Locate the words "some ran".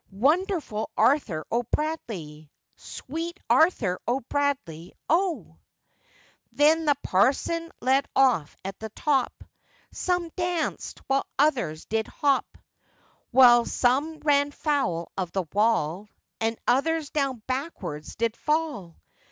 13.65-14.49